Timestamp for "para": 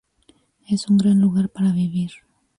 1.49-1.73